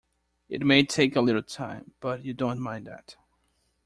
It 0.49 0.65
may 0.65 0.83
take 0.83 1.15
a 1.15 1.21
little 1.21 1.43
time, 1.43 1.93
but 1.99 2.25
you 2.25 2.33
don't 2.33 2.57
mind 2.59 2.87
that. 2.87 3.17